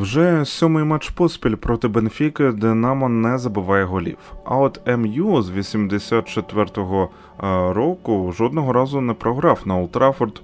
[0.00, 4.18] Вже сьомий матч поспіль проти Бенфіки Динамо не забиває голів.
[4.44, 7.10] А от МЮ з 84-го
[7.72, 10.42] року жодного разу не програв на Ултрафорд.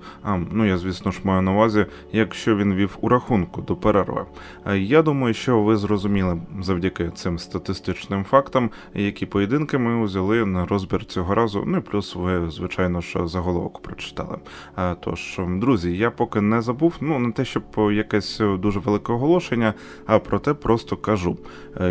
[0.51, 4.25] Ну я звісно ж маю на увазі, якщо він вів у рахунку до перерви.
[4.75, 11.05] Я думаю, що ви зрозуміли завдяки цим статистичним фактам, які поєдинки ми взяли на розбір
[11.05, 11.65] цього разу.
[11.67, 14.39] Ну і плюс ви, звичайно ж, заголовок прочитали.
[15.01, 17.63] Тож, друзі, я поки не забув, ну не те, щоб
[17.93, 19.38] якесь дуже велике оголошення,
[20.07, 21.37] а проте просто кажу: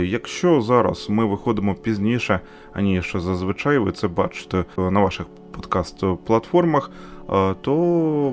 [0.02, 2.39] якщо зараз ми виходимо пізніше,
[2.73, 5.26] аніж зазвичай, ви це бачите на ваших
[5.58, 6.89] подкаст-платформах,
[7.62, 7.75] то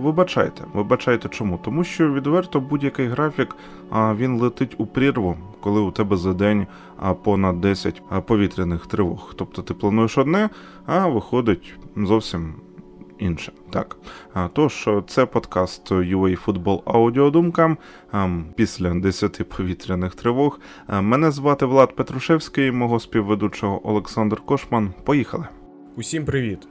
[0.03, 1.61] вибачайте, вибачайте чому?
[1.65, 3.57] Тому що відверто будь-який графік
[3.93, 6.67] він летить у прірву, коли у тебе за день
[7.23, 9.35] понад 10 повітряних тривог.
[9.37, 10.51] Тобто ти плануєш одне,
[10.87, 12.55] а виходить зовсім.
[13.19, 13.97] Інше так.
[14.53, 17.77] Тож, це подкаст UA Football Аудіодумка
[18.55, 20.61] після 10 повітряних тривог.
[21.01, 24.93] Мене звати Влад Петрушевський, мого співведучого Олександр Кошман.
[25.05, 25.49] Поїхали.
[25.97, 26.69] Усім привіт!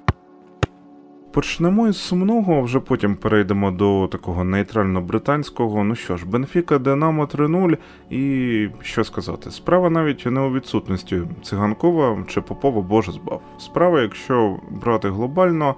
[1.31, 5.83] Почнемо із сумного, вже потім перейдемо до такого нейтрально-британського.
[5.83, 7.78] Ну що ж, Бенфіка Динамо 3-0,
[8.09, 13.41] і що сказати, справа навіть не у відсутності циганкова чи Попова Боже збав.
[13.57, 15.75] Справа, якщо брати глобально.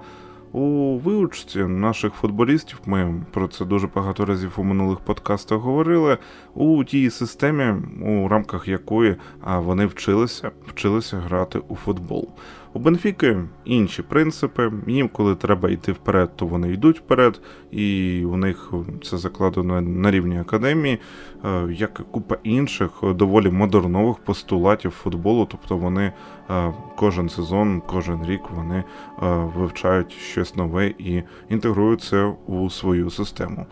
[0.56, 6.18] У вивчці наших футболістів, ми про це дуже багато разів у минулих подкастах говорили.
[6.56, 12.28] У тій системі, у рамках якої вони вчилися, вчилися грати у футбол.
[12.76, 14.72] У Бенфіки інші принципи.
[14.86, 17.40] Їм, коли треба йти вперед, то вони йдуть вперед,
[17.70, 20.98] і у них це закладено на рівні академії,
[21.44, 25.46] е, як і купа інших доволі модернових постулатів футболу.
[25.50, 26.12] Тобто вони
[26.50, 28.84] е, кожен сезон, кожен рік вони е,
[29.56, 33.66] вивчають щось нове і інтегрують це у свою систему.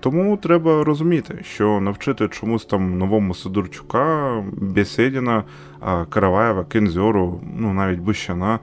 [0.00, 5.44] Тому треба розуміти, що навчити чомусь там новому Сидорчука, Бєседіна,
[6.08, 8.58] Караваєва, Кензьору, ну навіть Бущана.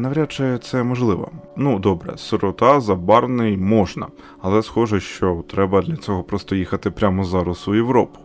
[0.00, 1.30] Навряд чи це можливо.
[1.56, 4.06] Ну добре, сирота, забарний можна,
[4.40, 8.18] але схоже, що треба для цього просто їхати прямо зараз у Європу.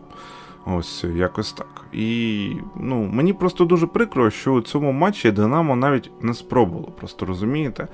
[0.66, 1.84] Ось якось так.
[1.92, 2.48] І
[2.80, 7.88] ну, мені просто дуже прикро, що у цьому матчі Динамо навіть не спробувало, просто розумієте.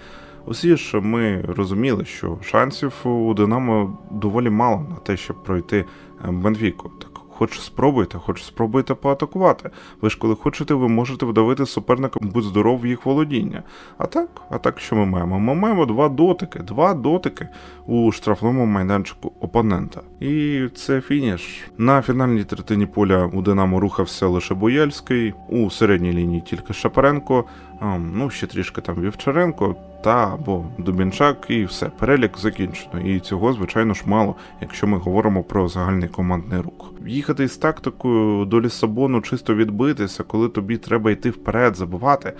[0.49, 5.85] Усі ж ми розуміли, що шансів у Динамо доволі мало на те, щоб пройти
[6.25, 6.91] е, Бенфіку.
[6.99, 9.71] Так Хоч спробуйте, хоч спробуйте поатакувати.
[10.01, 13.63] Ви ж коли хочете, ви можете вдавити суперника будь здоров в їх володіння.
[13.99, 15.39] А так, а так що ми маємо?
[15.41, 17.49] Ми маємо два дотики, два дотики
[17.87, 20.01] у штрафному майданчику опонента.
[20.21, 21.71] І це фініш.
[21.79, 27.45] На фінальній третині поля у Динамо рухався лише Бояльський, у середній лінії тільки Шапаренко,
[27.99, 33.01] ну ще трішки там Вівчаренко та або Дубінчак, і все, перелік закінчено.
[33.01, 36.93] І цього, звичайно ж, мало, якщо ми говоримо про загальний командний рух.
[37.07, 42.33] Їхати з тактикою до Лісабону чисто відбитися, коли тобі треба йти вперед, забувати,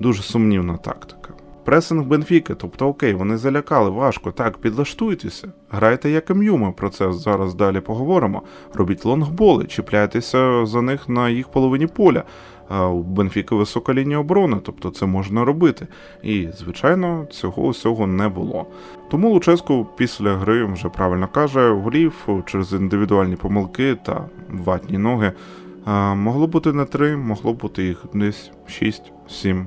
[0.00, 1.35] дуже сумнівна тактика.
[1.66, 4.32] Пресинг Бенфіки, тобто окей, вони залякали важко.
[4.32, 8.42] Так, підлаштуйтеся, грайте як МЮ, ми про це зараз далі поговоримо.
[8.74, 12.22] Робіть лонгболи, чіпляйтеся за них на їх половині поля.
[12.70, 15.86] У Бенфіки висока лінія оборони, тобто це можна робити.
[16.22, 18.66] І, звичайно, цього усього не було.
[19.10, 25.32] Тому Луческу після гри вже правильно каже, голів через індивідуальні помилки та ватні ноги.
[26.14, 29.66] Могло бути не три, могло бути їх десь 6, 7,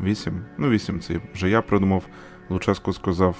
[0.00, 0.44] 8.
[0.58, 2.04] Ну, 8 це вже я придумав.
[2.50, 3.36] Луческу сказав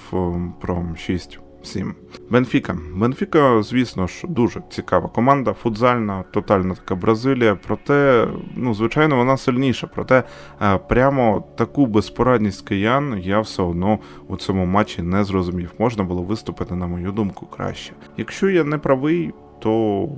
[0.61, 1.39] про 6.
[1.63, 1.95] 7.
[2.31, 2.77] Бенфіка.
[2.95, 7.59] Бенфіка, звісно ж, дуже цікава команда, футзальна, тотальна така Бразилія.
[7.67, 9.87] Проте, ну, звичайно, вона сильніша.
[9.87, 10.23] Проте
[10.63, 13.99] е, прямо таку безпорадність киян я все одно
[14.29, 15.73] у цьому матчі не зрозумів.
[15.79, 17.93] Можна було виступити, на мою думку, краще.
[18.17, 20.09] Якщо я не правий, то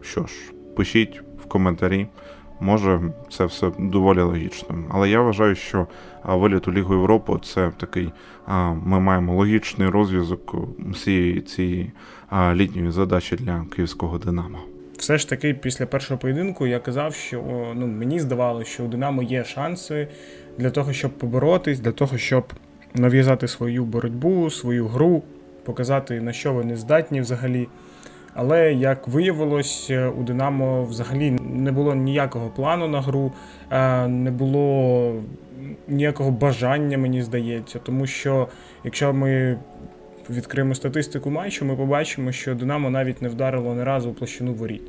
[0.00, 0.34] що ж,
[0.76, 2.08] пишіть в коментарі.
[2.60, 4.84] Може, це все доволі логічно.
[4.90, 5.86] Але я вважаю, що
[6.24, 8.12] виліт у Лігу Європи це такий.
[8.84, 10.54] Ми маємо логічний розв'язок
[10.92, 11.92] всієї цієї
[12.32, 14.58] літньої задачі для київського Динамо.
[14.98, 17.42] Все ж таки, після першого поєдинку я казав, що
[17.76, 20.08] ну мені здавалося, що у Динамо є шанси
[20.58, 22.44] для того, щоб поборотись, для того, щоб
[22.94, 25.22] нав'язати свою боротьбу, свою гру,
[25.64, 27.68] показати на що вони здатні взагалі.
[28.40, 33.32] Але як виявилось, у Динамо взагалі не було ніякого плану на гру,
[34.08, 35.14] не було
[35.88, 37.78] ніякого бажання, мені здається.
[37.78, 38.48] Тому що
[38.84, 39.58] якщо ми
[40.30, 44.82] відкриємо статистику матчу, ми побачимо, що Динамо навіть не вдарило ні разу у площину воріт.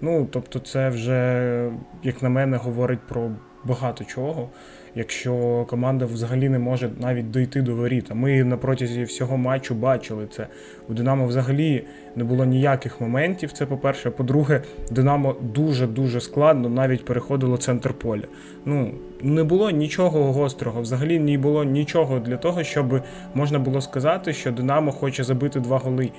[0.00, 1.70] Ну тобто, це вже,
[2.02, 3.30] як на мене, говорить про
[3.64, 4.48] багато чого,
[4.96, 8.06] якщо команда взагалі не може навіть дойти до воріт.
[8.10, 10.46] А Ми на протязі всього матчу бачили це.
[10.88, 11.84] У Динамо взагалі
[12.16, 13.52] не було ніяких моментів.
[13.52, 14.10] Це по-перше.
[14.10, 18.24] По-друге, Динамо дуже-дуже складно навіть переходило центр поля.
[18.64, 18.90] Ну,
[19.22, 23.02] не було нічого гострого, взагалі не було нічого для того, щоб
[23.34, 26.10] можна було сказати, що Динамо хоче забити два голи.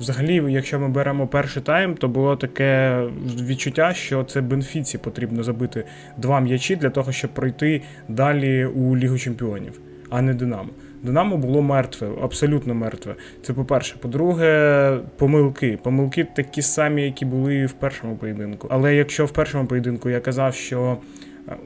[0.00, 3.02] Взагалі, якщо ми беремо перший тайм, то було таке
[3.40, 5.84] відчуття, що це Бенфіці потрібно забити
[6.16, 9.80] два м'ячі для того, щоб пройти далі у Лігу Чемпіонів,
[10.10, 10.68] а не Динамо.
[11.02, 13.14] Динамо було мертве, абсолютно мертве.
[13.42, 13.96] Це по-перше.
[14.00, 15.78] По-друге, помилки.
[15.82, 18.68] Помилки такі самі, які були в першому поєдинку.
[18.70, 20.98] Але якщо в першому поєдинку я казав, що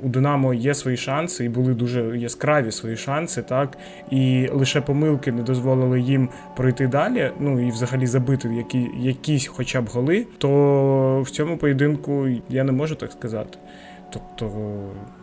[0.02, 3.78] у Динамо є свої шанси, і були дуже яскраві свої шанси, так
[4.10, 7.30] і лише помилки не дозволили їм пройти далі.
[7.40, 10.26] Ну і взагалі забити які, якісь, хоча б голи.
[10.38, 13.58] То в цьому поєдинку я не можу так сказати.
[14.10, 14.46] Тобто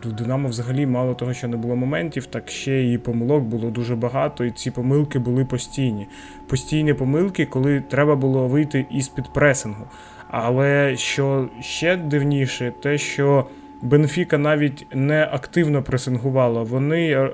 [0.04, 3.96] у Динамо взагалі мало того, що не було моментів, так ще і помилок було дуже
[3.96, 6.06] багато, і ці помилки були постійні.
[6.48, 9.84] Постійні помилки, коли треба було вийти із під пресингу.
[10.28, 13.46] Але що ще дивніше, те, що
[13.82, 16.62] Бенфіка навіть не активно пресингувала.
[16.62, 17.30] Вони е,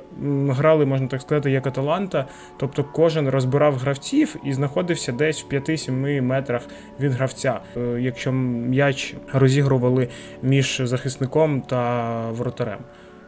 [0.49, 2.27] грали, можна так сказати, як Аталанта.
[2.57, 6.63] Тобто кожен розбирав гравців і знаходився десь в 5-7 метрах
[7.01, 7.61] від гравця.
[7.77, 10.09] Е, якщо м'яч розігрували
[10.43, 12.79] між захисником та воротарем.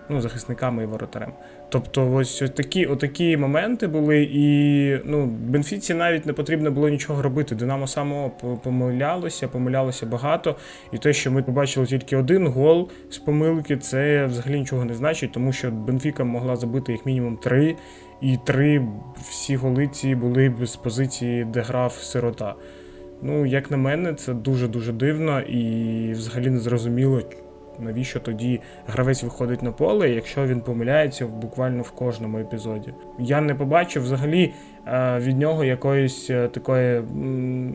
[0.09, 1.33] Ну, захисниками і воротарем.
[1.71, 7.55] Тобто, ось такі отакі моменти були, і ну, Бенфіці навіть не потрібно було нічого робити.
[7.55, 8.31] Динамо само
[8.63, 10.57] помилялося, помилялося багато.
[10.93, 15.33] І те, що ми побачили тільки один гол з помилки, це взагалі нічого не значить,
[15.33, 17.77] тому що Бенфіка могла забити як мінімум три,
[18.21, 18.87] і три
[19.31, 22.55] всі голи ці були з позиції, де грав сирота.
[23.23, 27.23] Ну, як на мене, це дуже-дуже дивно і взагалі не зрозуміло
[27.81, 32.95] навіщо тоді гравець виходить на поле, якщо він помиляється буквально в кожному епізоді.
[33.19, 34.53] Я не побачив взагалі
[34.87, 37.03] е, від нього якоїсь е, такої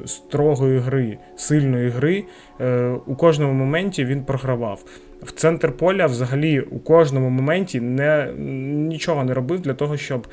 [0.06, 2.24] строгої гри, сильної гри.
[2.62, 4.84] Е, у кожному моменті він програвав.
[5.24, 8.34] В центр поля взагалі у кожному моменті не,
[8.88, 10.28] нічого не робив для того, щоб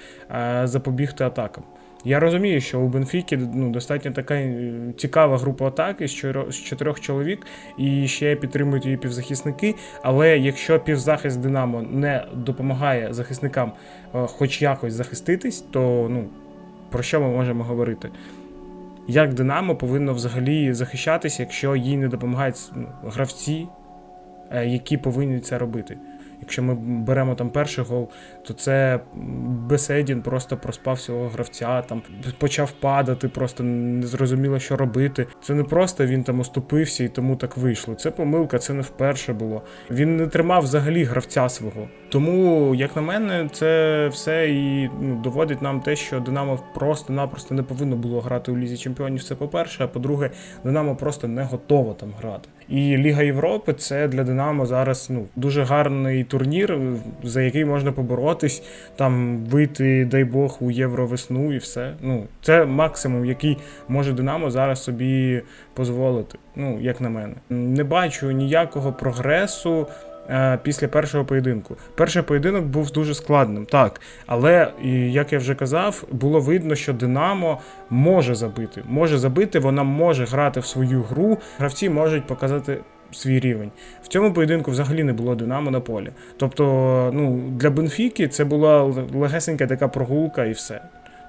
[0.65, 1.65] запобігти атакам.
[2.05, 7.47] Я розумію, що у Бенфіки ну, достатньо така е, цікава група атаки з чотирьох чоловік,
[7.79, 9.75] і ще підтримують її півзахисники.
[10.03, 13.73] Але якщо півзахист Динамо не допомагає захисникам
[14.15, 16.25] е, хоч якось захиститись, то ну,
[16.91, 18.09] про що ми можемо говорити?
[19.09, 23.67] Як Динамо повинно взагалі захищатися, якщо їй не допомагають ну, гравці,
[24.51, 25.99] е, які повинні це робити?
[26.43, 28.09] Якщо ми беремо там перший гол,
[28.47, 29.01] то це
[29.69, 32.03] Беседін просто проспав свого гравця, там
[32.39, 35.27] почав падати, просто не зрозуміло, що робити.
[35.43, 37.95] Це не просто він там оступився і тому так вийшло.
[37.95, 39.63] Це помилка, це не вперше було.
[39.91, 41.89] Він не тримав взагалі гравця свого.
[42.13, 47.63] Тому, як на мене, це все і ну, доводить нам те, що Динамо просто-напросто не
[47.63, 49.23] повинно було грати у Лізі Чемпіонів.
[49.23, 50.31] Це по-перше, а по-друге,
[50.65, 52.49] Динамо просто не готово там грати.
[52.69, 56.79] І Ліга Європи це для Динамо зараз ну дуже гарний турнір,
[57.23, 58.63] за який можна поборотись,
[58.97, 61.95] там вийти, дай Бог, у євровесну і все.
[62.01, 65.43] Ну це максимум, який може Динамо зараз собі
[65.77, 66.39] дозволити.
[66.57, 69.87] Ну як на мене, не бачу ніякого прогресу.
[70.31, 71.77] Е, після першого поєдинку.
[71.95, 74.01] Перший поєдинок був дуже складним, так.
[74.27, 74.73] Але,
[75.11, 77.61] як я вже казав, було видно, що Динамо
[77.91, 78.83] може забити.
[78.89, 81.39] Може забити, вона може грати в свою гру.
[81.59, 82.79] Гравці можуть показати
[83.11, 83.71] свій рівень.
[84.03, 86.11] В цьому поєдинку взагалі не було Динамо на полі.
[86.37, 86.65] Тобто,
[87.15, 88.83] ну, для Бенфіки це була
[89.15, 90.81] легесенька така прогулка і все.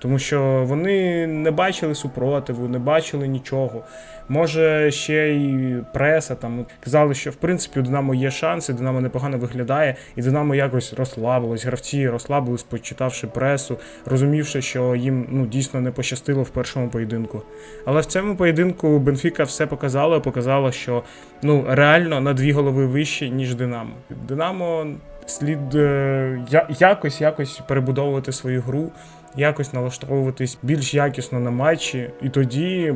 [0.03, 3.83] Тому що вони не бачили супротиву, не бачили нічого.
[4.29, 9.37] Може, ще й преса там казали, що в принципі у Динамо є шанси, Динамо непогано
[9.37, 11.65] виглядає, і Динамо якось розслабилось.
[11.65, 17.41] Гравці розслабились, почитавши пресу, розумівши, що їм ну дійсно не пощастило в першому поєдинку.
[17.85, 21.03] Але в цьому поєдинку Бенфіка все показала, показала, що
[21.41, 23.93] ну реально на дві голови вище, ніж Динамо.
[24.27, 24.87] Динамо
[25.25, 28.91] слід е, якось якось перебудовувати свою гру
[29.35, 32.95] якось налаштовуватись більш якісно на матчі, і тоді.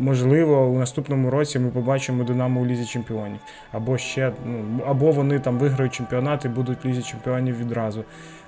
[0.00, 3.40] Можливо, у наступному році ми побачимо Динамо у Лізі Чемпіонів.
[3.72, 8.04] Або ще, ну, або вони там виграють чемпіонат і будуть Лізі Чемпіонів відразу.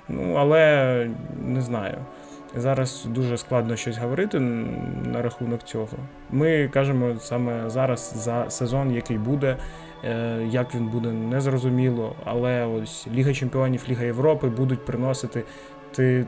[0.09, 1.09] Ну, але
[1.45, 1.97] не знаю.
[2.55, 5.97] Зараз дуже складно щось говорити на рахунок цього.
[6.31, 9.57] Ми кажемо саме зараз за сезон, який буде,
[10.03, 12.15] е, як він буде, незрозуміло.
[12.25, 15.43] Але ось Ліга Чемпіонів, Ліга Європи будуть приносити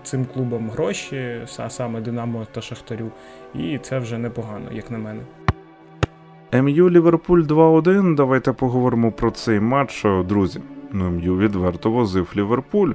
[0.03, 3.11] цим клубам гроші, а саме Динамо та Шахтарю,
[3.55, 5.21] і це вже непогано, як на мене.
[6.53, 8.15] МЮ Ліверпуль 2-1.
[8.15, 10.59] Давайте поговоримо про цей матч, друзі.
[10.91, 12.91] ну, МЮ відверто возив Ліверпуль.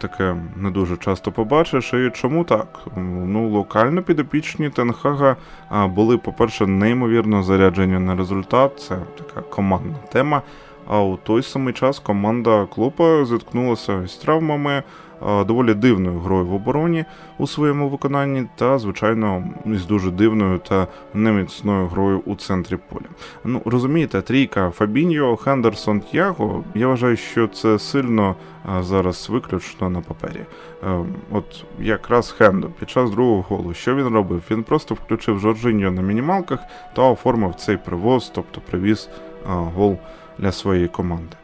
[0.00, 1.94] Таке не дуже часто побачиш.
[1.94, 2.80] І чому так?
[3.26, 5.36] Ну, локально підопічні Тенхага
[5.70, 8.80] були, по-перше, неймовірно заряджені на результат.
[8.80, 10.42] Це така командна тема.
[10.86, 14.82] А у той самий час команда Клопа зіткнулася з травмами,
[15.20, 17.04] доволі дивною грою в обороні
[17.38, 23.06] у своєму виконанні, та, звичайно, з дуже дивною та неміцною грою у центрі поля.
[23.44, 26.64] Ну, розумієте, трійка Фабіньо, Хендерсон, Тяго.
[26.74, 28.36] Я вважаю, що це сильно
[28.80, 30.40] зараз виключно на папері.
[30.82, 34.42] Е, От якраз Хендо під час другого голу, що він робив?
[34.50, 36.60] Він просто включив Жоржиньо на мінімалках
[36.96, 39.08] та оформив цей привоз, тобто привіз
[39.46, 39.98] гол
[40.38, 41.36] для своєї команди.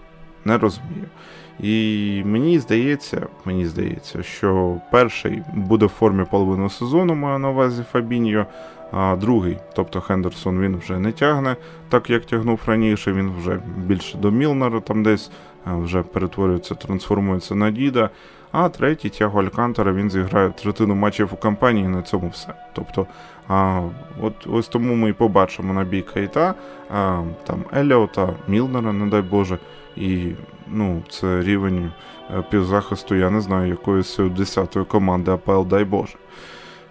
[0.44, 1.06] Не розумію.
[1.60, 7.82] І мені здається, мені здається, що перший буде в формі половину сезону, маю на увазі
[7.92, 8.46] Фабіньо,
[8.92, 11.56] а другий, тобто Хендерсон, він вже не тягне,
[11.88, 15.30] так як тягнув раніше, він вже більше до Мілнера там десь
[15.66, 18.10] вже перетворюється, трансформується на Діда.
[18.52, 22.54] А третій Тяго Алькантера він зіграє третину матчів у кампанії, і на цьому все.
[22.72, 23.06] Тобто,
[23.48, 23.80] а,
[24.22, 26.54] от ось тому ми і побачимо набій Кейта,
[26.94, 29.58] а, там Еліота, Мілнера, не дай Боже.
[29.96, 30.32] І
[30.68, 31.92] ну, це рівень
[32.30, 36.14] е, півзахисту, я не знаю, якоїсь 10-ї команди АПЛ, дай Боже.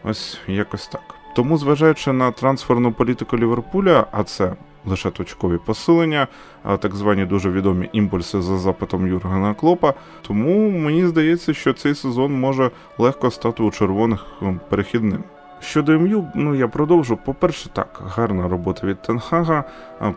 [0.03, 1.15] Ось якось так.
[1.35, 4.53] Тому, зважаючи на трансферну політику Ліверпуля, а це
[4.85, 6.27] лише точкові посилення,
[6.63, 9.93] а так звані дуже відомі імпульси за запитом Юргена Клопа.
[10.21, 14.25] Тому мені здається, що цей сезон може легко стати у червоних
[14.69, 15.23] перехідним.
[15.61, 17.17] Щодо МЮ, ну я продовжу.
[17.25, 19.63] По-перше, так, гарна робота від Тенхага.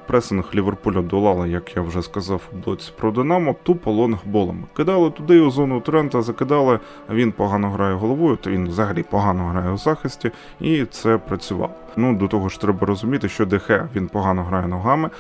[0.07, 4.63] Пресинг Ліверпуля долала, як я вже сказав, у блоці про Динамо, тупо лонгболами.
[4.77, 6.79] Кидали туди у зону Трента, закидали,
[7.11, 10.31] він погано грає головою, то він взагалі погано грає у захисті,
[10.61, 11.75] і це працювало.
[11.97, 15.11] Ну, до того ж, треба розуміти, що ДХ він погано грає ногами.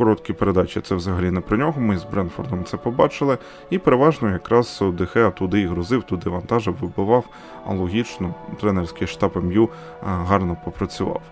[0.00, 1.80] Короткі передачі це взагалі не про нього.
[1.80, 3.38] Ми з Бренфордом це побачили.
[3.70, 7.24] І переважно якраз ДХ туди і грузив, туди вантажив, вибивав.
[7.66, 9.68] А логічно, тренерський штаб МЮ
[10.02, 11.22] гарно попрацював.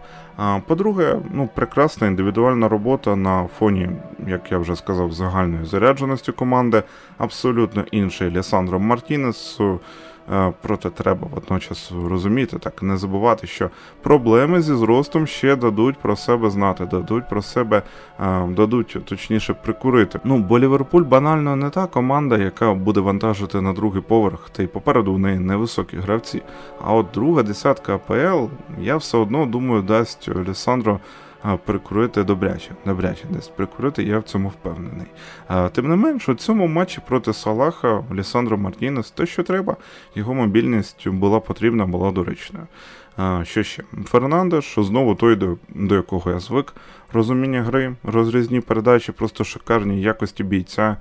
[0.66, 3.90] По-друге, ну прекрасна індивідуальна робота на фоні,
[4.26, 6.82] як я вже сказав, загальної зарядженості команди.
[7.18, 9.60] Абсолютно інший Лісандро Мартінес.
[10.32, 13.70] Е, Проте треба водночас розуміти, так не забувати, що
[14.02, 17.82] проблеми зі зростом ще дадуть про себе знати, дадуть про себе
[18.20, 20.20] е, дадуть точніше прикурити.
[20.24, 24.66] Ну бо Ліверпуль банально не та команда, яка буде вантажити на другий поверх, та й
[24.66, 26.42] попереду у неї невисокі гравці.
[26.84, 31.00] А от друга десятка АПЛ, я все одно думаю, дасть Олександру
[31.64, 35.06] прикурити добряче, добряче десь прикурити, я в цьому впевнений.
[35.72, 39.76] Тим не менш, у цьому матчі проти Салаха Лісандро Мартінес те, що треба,
[40.14, 42.66] його мобільність була потрібна, була доречною.
[43.42, 43.82] Що ще?
[44.04, 46.74] Фернандеш, знову той, до, до якого я звик.
[47.12, 50.96] Розуміння гри, розрізні передачі, просто шикарні якості бійця.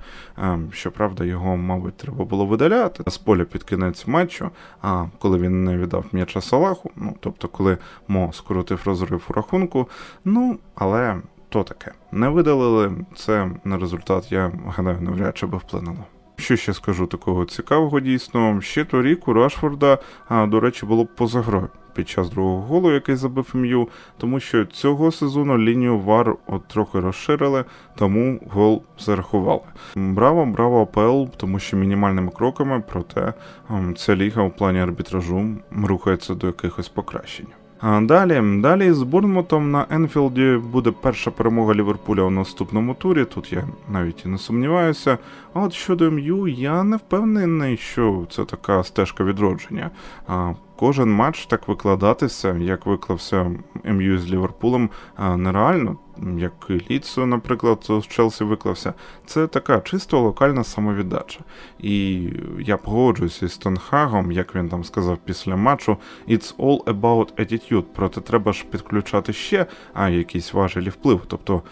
[0.72, 4.50] Щоправда, його, мабуть, треба було видаляти з поля під кінець матчу.
[4.82, 9.88] А коли він не віддав м'яча Салаху, ну тобто, коли Мо скоротив розрив у рахунку.
[10.24, 11.16] Ну, але
[11.48, 11.92] то таке.
[12.12, 16.04] Не видалили це на результат, я гадаю, навряд чи би вплинуло.
[16.36, 18.60] Що ще скажу такого цікавого дійсно?
[18.60, 19.98] Ще торік у Рашфорда,
[20.28, 23.88] а, до речі, було поза грою під час другого голу, який забив МЮ,
[24.18, 27.64] тому що цього сезону лінію ВАР от трохи розширили,
[27.96, 29.60] тому гол зарахували.
[29.96, 33.32] Браво, браво АПЛ, тому що мінімальними кроками, проте
[33.70, 37.46] ем, ця ліга у плані арбітражу рухається до якихось покращень.
[37.80, 43.24] А далі, далі з Борнмутом на Енфілді буде перша перемога Ліверпуля у наступному турі.
[43.24, 45.18] Тут я навіть і не сумніваюся.
[45.54, 49.90] А от щодо МЮ, я не впевнений, що це така стежка відродження.
[50.26, 53.50] А кожен матч так викладатися, як виклався
[53.84, 54.90] МЮ з Ліверпулем,
[55.36, 55.96] нереально.
[56.38, 58.94] Як Лідс, наприклад, з Челсі виклався.
[59.26, 61.40] Це така чисто локальна самовіддача.
[61.80, 62.28] І
[62.60, 65.96] я погоджуюся з Тен Хагом, як він там сказав після матчу,
[66.28, 71.20] it's all about attitude, проте треба ж підключати ще а, якісь важелі впливу.
[71.26, 71.62] Тобто,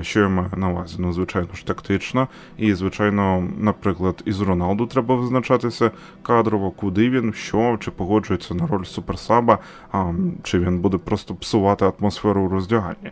[0.00, 0.96] що я маю на увазі?
[0.98, 2.28] Ну, звичайно ж, тактично.
[2.58, 5.90] І, звичайно, наприклад, із Роналду треба визначатися
[6.22, 9.58] кадрово, куди він, що, чи погоджується на роль суперсаба,
[9.92, 12.46] а, чи він буде просто псувати атмосферу.
[12.46, 13.10] М,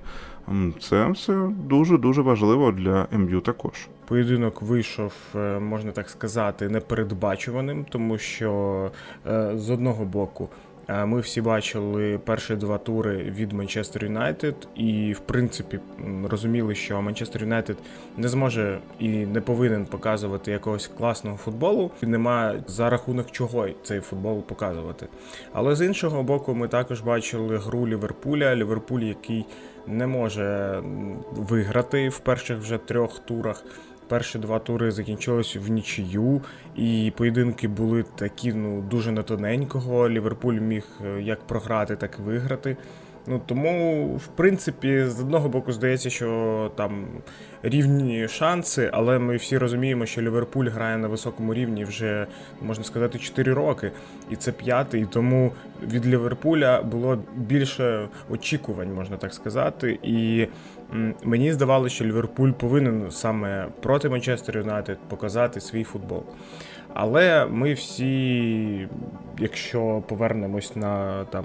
[0.80, 3.88] Це все дуже-дуже важливо для МЮ також.
[4.06, 8.90] Поєдинок вийшов, е, можна так сказати, непередбачуваним, тому що
[9.26, 10.48] е, з одного боку
[10.88, 15.80] ми всі бачили перші два тури від Манчестер Юнайтед, і в принципі
[16.30, 17.76] розуміли, що Манчестер Юнайтед
[18.16, 21.90] не зможе і не повинен показувати якогось класного футболу.
[22.02, 25.06] Нема за рахунок чого цей футбол показувати.
[25.52, 28.56] Але з іншого боку, ми також бачили гру Ліверпуля.
[28.56, 29.46] Ліверпуль, який
[29.86, 30.80] не може
[31.32, 33.64] виграти в перших вже трьох турах.
[34.08, 36.42] Перші два тури закінчились в нічию,
[36.76, 40.08] і поєдинки були такі ну дуже на тоненького.
[40.08, 42.76] Ліверпуль міг е, як програти, так і виграти.
[43.26, 47.06] Ну тому, в принципі, з одного боку здається, що там
[47.62, 52.26] рівні шанси, але ми всі розуміємо, що Ліверпуль грає на високому рівні вже
[52.62, 53.92] можна сказати 4 роки,
[54.30, 55.06] і це п'ятий.
[55.10, 59.98] Тому від Ліверпуля було більше очікувань, можна так сказати.
[60.02, 60.46] І
[61.24, 66.22] мені здавалося, що Ліверпуль повинен саме проти Манчестер Юнайтед показати свій футбол.
[66.94, 68.88] Але ми всі,
[69.38, 71.44] якщо повернемось на там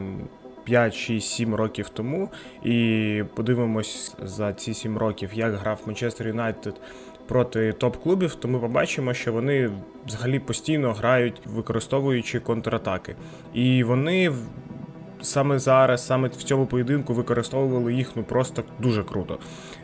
[0.63, 2.29] 5, 6, 7 років тому.
[2.63, 6.81] І подивимось за ці 7 років, як грав Манчестер Юнайтед
[7.27, 9.71] проти топ-клубів, то ми побачимо, що вони
[10.07, 13.15] взагалі постійно грають, використовуючи контратаки.
[13.53, 14.31] І вони
[15.21, 19.39] саме зараз, саме в цьому поєдинку використовували їх ну просто дуже круто.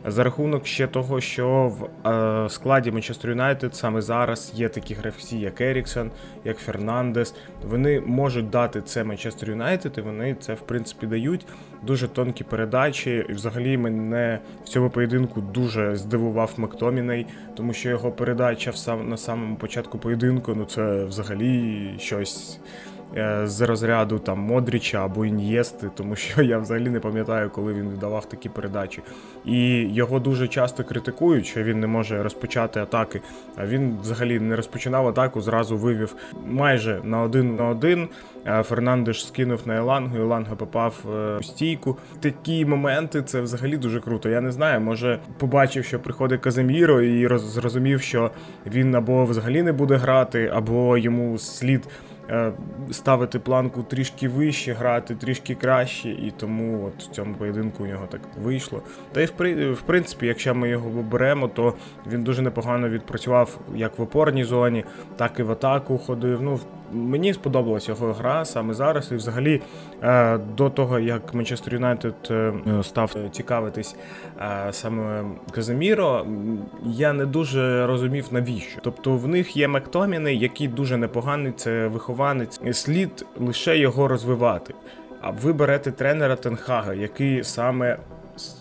[0.05, 5.37] За рахунок ще того, що в е, складі Манчестер Юнайтед саме зараз є такі гравці,
[5.37, 6.11] як Еріксон,
[6.45, 7.35] як Фернандес.
[7.69, 11.45] Вони можуть дати це Манчестер Юнайтед, і вони це в принципі дають.
[11.83, 13.25] Дуже тонкі передачі.
[13.29, 19.09] І взагалі мене в цьому поєдинку дуже здивував Мактоміней, тому що його передача в сам
[19.09, 22.59] на самому початку поєдинку ну це взагалі щось.
[23.17, 27.89] Е, з розряду там Модріча або Ін'єсти, тому що я взагалі не пам'ятаю, коли він
[27.89, 29.01] віддавав такі передачі.
[29.45, 33.21] І його дуже часто критикують, що він не може розпочати атаки.
[33.55, 38.09] А він взагалі не розпочинав атаку, зразу вивів майже на один на один.
[38.63, 41.97] Фернандеш скинув на Елангу, Еланга попав е, у стійку.
[42.19, 44.29] Такі моменти це взагалі дуже круто.
[44.29, 48.31] Я не знаю, може побачив, що приходить Казиміро і зрозумів, що
[48.65, 51.87] він або взагалі не буде грати, або йому слід.
[52.29, 52.51] Е,
[52.91, 58.07] ставити планку трішки вище, грати трішки краще, і тому от в цьому поєдинку у нього
[58.07, 58.81] так вийшло.
[59.11, 59.25] Та й
[59.71, 61.73] в принципі, якщо ми його беремо, то
[62.11, 64.83] він дуже непогано відпрацював як в опорній зоні,
[65.15, 66.41] так і в атаку ходив.
[66.41, 66.59] Ну,
[66.95, 69.11] Мені сподобалася його гра саме зараз.
[69.11, 69.61] І взагалі
[70.03, 73.95] е, до того, як Манчестер Юнайтед е, став цікавитись
[74.41, 76.25] е, саме Казиміро,
[76.85, 78.79] я не дуже розумів навіщо.
[78.83, 82.59] Тобто в них є Мактоміни, який дуже непоганий, це вихованець.
[82.71, 84.73] Слід лише його розвивати.
[85.21, 87.97] А ви берете тренера Тенхага, який саме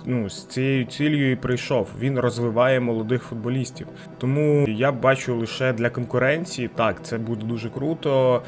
[0.07, 1.89] ну, з цією цілею і прийшов.
[1.99, 3.87] Він розвиває молодих футболістів.
[4.19, 6.69] Тому я бачу лише для конкуренції.
[6.69, 8.43] Так, це буде дуже круто.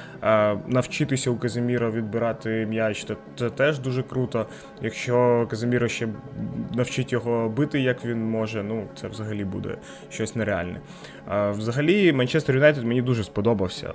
[0.67, 3.07] Навчитися у Казиміра відбирати м'яч,
[3.39, 4.47] це теж дуже круто.
[4.83, 6.09] Якщо Казиміро ще
[6.75, 9.77] навчить його бити, як він може, ну це взагалі буде
[10.11, 10.81] щось нереальне.
[11.51, 13.93] Взагалі, Манчестер Юнайтед мені дуже сподобався.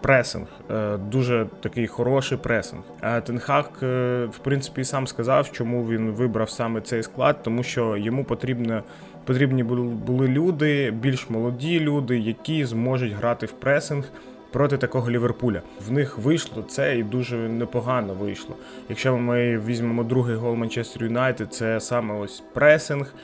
[0.00, 2.82] Пресинг, е, дуже такий хороший пресинг.
[3.24, 8.24] Тенхак, е, в принципі, сам сказав, чому він вибрав саме цей склад, тому що йому
[8.24, 8.82] потрібно.
[9.24, 14.04] Потрібні були люди, більш молоді люди, які зможуть грати в пресинг
[14.52, 15.62] проти такого Ліверпуля.
[15.88, 18.56] В них вийшло це і дуже непогано вийшло.
[18.88, 23.14] Якщо ми візьмемо другий гол Манчестер Юнайтед, це саме ось пресинг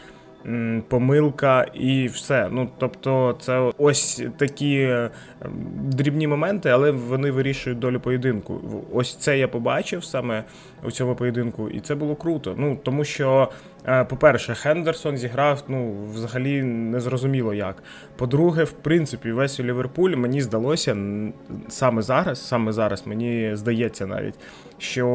[0.89, 2.49] помилка і все.
[2.53, 5.11] Ну тобто, це ось такі е,
[5.83, 8.61] дрібні моменти, але вони вирішують долю поєдинку.
[8.93, 10.45] Ось це я побачив саме
[10.85, 12.55] у цьому поєдинку, і це було круто.
[12.59, 13.49] Ну тому що,
[14.09, 17.83] по-перше, Хендерсон зіграв ну взагалі незрозуміло як.
[18.17, 20.97] По-друге, в принципі, весь у Ліверпуль мені здалося
[21.69, 24.35] саме зараз, саме зараз мені здається навіть,
[24.79, 25.07] що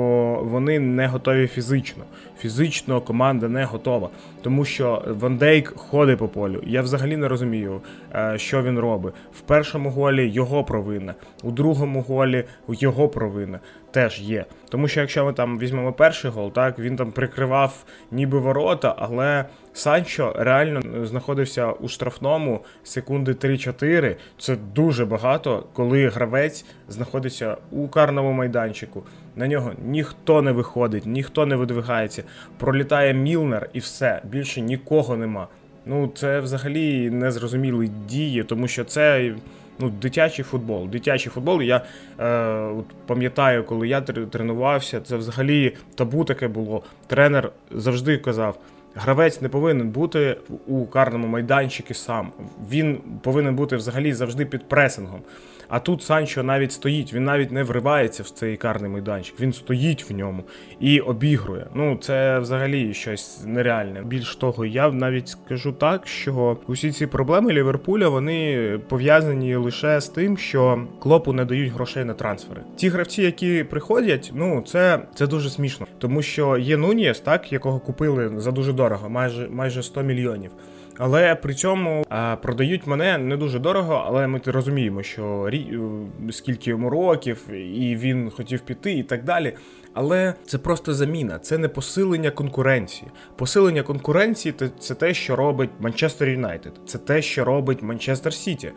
[0.43, 2.03] вони не готові фізично.
[2.39, 4.09] Фізично команда не готова,
[4.41, 6.61] тому що Ван Дейк ходить по полю.
[6.65, 7.81] Я взагалі не розумію,
[8.15, 9.13] е, що він робить.
[9.33, 13.59] В першому голі його провина, у другому голі його провина
[13.97, 14.45] теж є.
[14.69, 19.45] Тому що якщо ми там візьмемо перший гол, так він там прикривав ніби ворота, але
[19.73, 24.15] Санчо реально знаходився у штрафному секунди 3-4.
[24.37, 29.03] Це дуже багато, коли гравець знаходиться у карному майданчику.
[29.35, 32.23] На нього ніхто не виходить, ніхто не видвигається.
[32.57, 34.21] Пролітає Мілнер і все.
[34.23, 35.47] Більше нікого нема.
[35.85, 39.33] Ну це взагалі незрозумілі дії, тому що це
[39.79, 40.87] ну, дитячий футбол.
[40.87, 41.61] Дитячий футбол.
[41.61, 41.81] Я
[42.19, 46.83] е, от пам'ятаю, коли я тренувався, це взагалі табу таке було.
[47.07, 48.57] Тренер завжди казав.
[48.95, 50.37] Гравець не повинен бути
[50.67, 52.31] у карному майданчику сам.
[52.71, 55.21] Він повинен бути взагалі завжди під пресингом.
[55.69, 60.09] А тут Санчо навіть стоїть, він навіть не вривається в цей карний майданчик, він стоїть
[60.09, 60.43] в ньому
[60.79, 61.65] і обігрує.
[61.73, 64.01] Ну це взагалі щось нереальне.
[64.01, 70.09] Більш того, я навіть скажу так, що усі ці проблеми Ліверпуля вони пов'язані лише з
[70.09, 72.61] тим, що клопу не дають грошей на трансфери.
[72.75, 77.79] Ті гравці, які приходять, ну це це дуже смішно, тому що є Нунієс, так якого
[77.79, 80.51] купили за дуже дорого, майже майже 100 мільйонів.
[80.97, 85.59] Але при цьому а, продають мене не дуже дорого, але ми розуміємо, що рі...
[85.59, 89.53] Е, скільки йому років, і він хотів піти, і так далі.
[89.93, 93.11] Але це просто заміна, це не посилення конкуренції.
[93.35, 98.71] Посилення конкуренції це те, що робить Манчестер Юнайтед, це те, що робить Манчестер Сіті.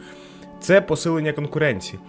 [0.60, 2.00] Це посилення конкуренції.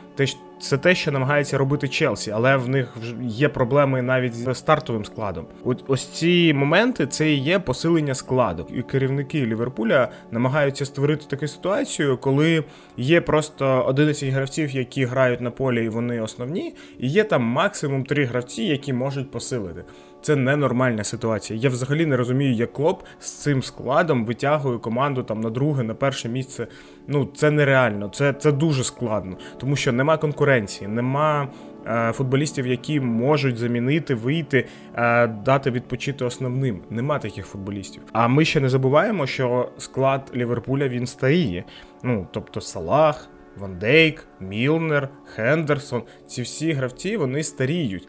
[0.61, 5.45] Це те, що намагається робити Челсі, але в них є проблеми навіть з стартовим складом.
[5.63, 8.67] От ось ці моменти це і є посилення складу.
[8.73, 12.63] І керівники Ліверпуля намагаються створити таку ситуацію, коли
[12.97, 18.03] є просто 11 гравців, які грають на полі, і вони основні, і є там максимум
[18.03, 19.83] 3 гравці, які можуть посилити.
[20.21, 21.59] Це ненормальна ситуація.
[21.59, 25.93] Я взагалі не розумію, як клоп з цим складом витягує команду там на друге, на
[25.93, 26.67] перше місце.
[27.07, 30.50] Ну це нереально, це це дуже складно, тому що нема конкуренції,
[30.87, 31.47] нема
[31.87, 36.81] е, футболістів, які можуть замінити, вийти, е, дати відпочити основним.
[36.89, 38.03] Нема таких футболістів.
[38.13, 41.63] А ми ще не забуваємо, що склад Ліверпуля він старіє.
[42.03, 43.27] Ну тобто Салах.
[43.57, 48.07] Ван Дейк, Мілнер, Хендерсон ці всі гравці вони старіють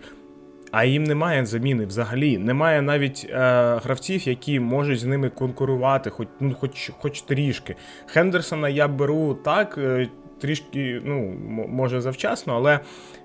[0.73, 2.39] а їм немає заміни взагалі.
[2.39, 3.37] Немає навіть е,
[3.85, 7.77] гравців, які можуть з ними конкурувати, хоч ну, хоч, хоч трішки.
[8.07, 10.09] Хендерсона я беру так, е,
[10.43, 11.35] трішки, ну,
[11.69, 12.81] може завчасно, але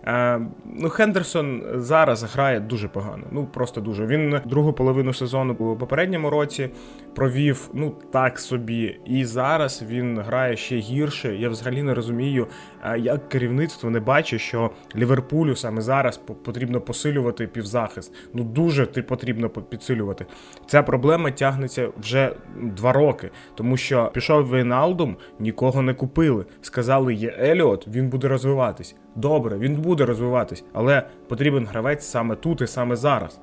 [0.06, 3.24] е, ну, Хендерсон зараз грає дуже погано.
[3.32, 4.06] Ну просто дуже.
[4.06, 6.70] Він другу половину сезону у попередньому році
[7.16, 9.00] провів ну так собі.
[9.06, 11.36] І зараз він грає ще гірше.
[11.36, 12.48] Я взагалі не розумію,
[12.84, 18.14] е, як керівництво не бачить, що Ліверпулю саме зараз потрібно посилювати півзахист.
[18.34, 20.26] Ну дуже ти потрібно підсилювати.
[20.68, 26.46] Ця проблема тягнеться вже два роки, тому що пішов Вейналдум, нікого не купили.
[26.62, 28.96] Сказали, є Еліот, він буде розвиватись.
[29.16, 33.40] Добре, він буде розвиватись, але потрібен гравець саме тут і саме зараз.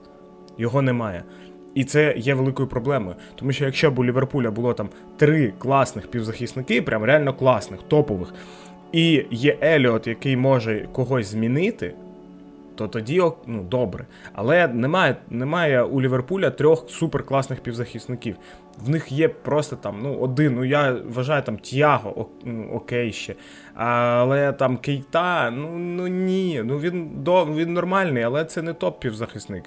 [0.58, 1.24] Його немає.
[1.74, 3.16] І це є великою проблемою.
[3.34, 8.34] Тому що якщо б у Ліверпуля було там три класних півзахисники, прям реально класних, топових,
[8.92, 11.94] і є Еліот, який може когось змінити,
[12.74, 14.06] то тоді ну, добре.
[14.32, 18.36] Але немає немає у Ліверпуля трьох суперкласних півзахисників.
[18.78, 20.54] В них є просто там ну, один.
[20.54, 23.34] Ну я вважаю там Тіаго ну, окей ще.
[23.74, 26.62] Але там Кейта, ну ну ні.
[26.64, 29.62] Ну він до, він нормальний, але це не топ-півзахисник.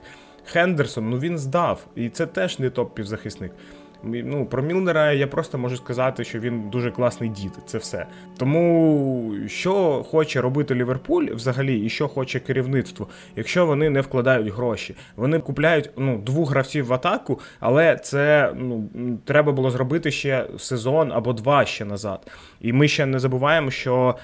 [0.46, 3.52] Хендерсон, ну він здав, і це теж не топ-півзахисник.
[4.04, 7.52] Ну, Про Мілнера я просто можу сказати, що він дуже класний дід.
[7.66, 8.06] Це все.
[8.38, 14.96] Тому що хоче робити Ліверпуль взагалі, і що хоче керівництво, якщо вони не вкладають гроші.
[15.16, 18.90] Вони купляють ну, двох гравців в атаку, але це ну,
[19.26, 22.32] треба було зробити ще сезон або два ще назад.
[22.62, 24.16] І ми ще не забуваємо, що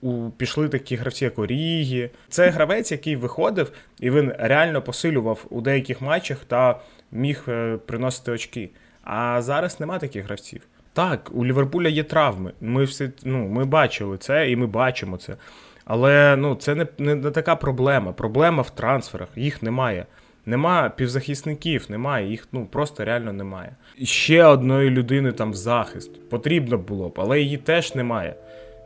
[0.00, 2.10] у пішли такі гравці, як Орігі.
[2.28, 6.80] Це гравець, який виходив, і він реально посилював у деяких матчах та
[7.12, 8.70] міг е, приносити очки.
[9.06, 10.60] А зараз нема таких гравців.
[10.92, 12.52] Так, у Ліверпуля є травми.
[12.60, 15.36] Ми всі ну, ми бачили це і ми бачимо це.
[15.84, 18.12] Але ну, це не, не, така проблема.
[18.12, 20.06] Проблема в трансферах, їх немає.
[20.46, 23.76] Нема півзахисників, немає, їх ну просто реально немає.
[24.02, 28.34] Ще одної людини там в захист потрібно було б, але її теж немає.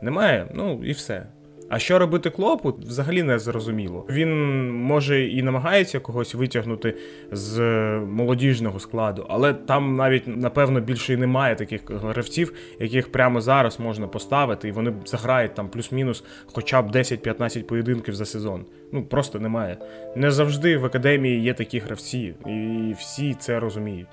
[0.01, 1.25] Немає, ну і все.
[1.71, 4.05] А що робити клопу, взагалі не зрозуміло.
[4.09, 6.97] Він може і намагається когось витягнути
[7.31, 7.59] з
[7.99, 14.07] молодіжного складу, але там навіть напевно більше і немає таких гравців, яких прямо зараз можна
[14.07, 18.65] поставити, і вони заграють там плюс-мінус хоча б 10-15 поєдинків за сезон.
[18.91, 19.77] Ну просто немає.
[20.15, 24.07] Не завжди в академії є такі гравці, і всі це розуміють.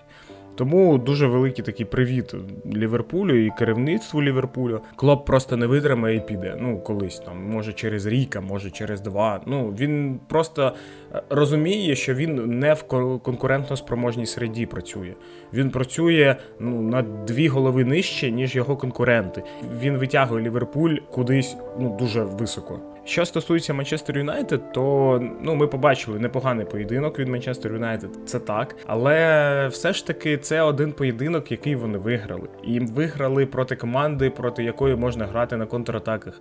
[0.58, 2.34] Тому дуже великий такий привіт
[2.74, 4.80] Ліверпулю і керівництву Ліверпулю.
[4.96, 6.56] Клоп просто не витримає і піде.
[6.60, 9.40] Ну, колись там, може через рік, а може через два.
[9.46, 10.72] Ну він просто
[11.14, 12.82] е, розуміє, що він не в
[13.22, 15.14] конкурентно спроможній середі працює.
[15.52, 19.42] Він працює ну, на дві голови нижче, ніж його конкуренти.
[19.80, 22.80] Він витягує Ліверпуль кудись ну дуже високо.
[23.08, 28.76] Що стосується Манчестер Юнайтед, то ну ми побачили непоганий поєдинок від Манчестер Юнайтед, це так.
[28.86, 32.48] Але все ж таки це один поєдинок, який вони виграли.
[32.64, 36.40] І виграли проти команди, проти якої можна грати на контратаках.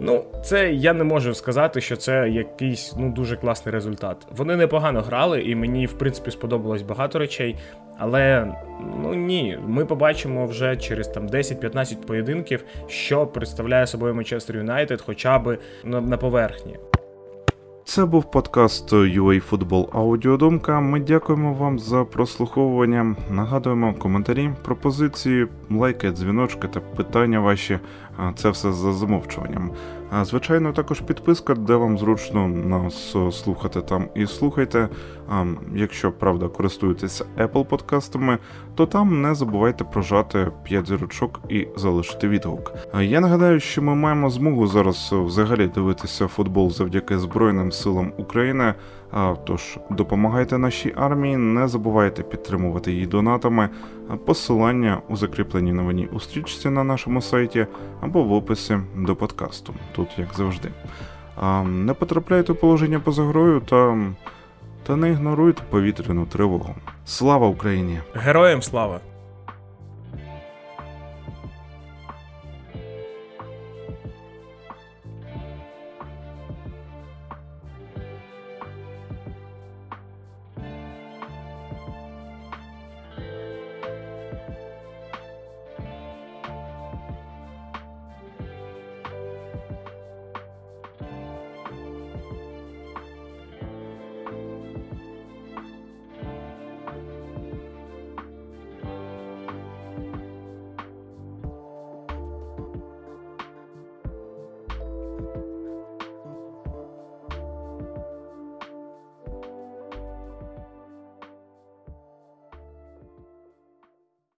[0.00, 4.26] Ну, це я не можу сказати, що це якийсь ну дуже класний результат.
[4.30, 7.56] Вони непогано грали, і мені в принципі сподобалось багато речей.
[8.02, 8.54] Але
[9.02, 15.38] ну ні, ми побачимо вже через там 10-15 поєдинків, що представляє собою Манчестер Юнайтед, хоча
[15.38, 16.76] б на, поверхні.
[17.84, 20.80] Це був подкаст UA Football Аудіодумка.
[20.80, 23.16] Ми дякуємо вам за прослуховування.
[23.30, 27.78] Нагадуємо коментарі, пропозиції, лайки, дзвіночки та питання ваші
[28.36, 29.70] це все за замовчуванням.
[30.22, 34.88] Звичайно, також підписка, де вам зручно нас е, слухати там і слухайте.
[35.74, 38.38] Якщо правда користуєтеся Apple подкастами,
[38.74, 42.72] то там не забувайте прожати 5 зірочок і залишити відгук.
[43.00, 48.74] Я нагадаю, що ми маємо змогу зараз взагалі дивитися футбол завдяки Збройним силам України.
[49.44, 53.68] Тож допомагайте нашій армії, не забувайте підтримувати її донатами.
[54.26, 57.66] Посилання у закріпленій новині у стрічці на нашому сайті
[58.00, 59.74] або в описі до подкасту.
[59.92, 60.68] Тут як завжди.
[61.64, 63.98] Не потрапляйте у положення поза грою та,
[64.86, 66.74] та не ігноруйте повітряну тривогу.
[67.04, 67.98] Слава Україні!
[68.14, 69.00] Героям слава!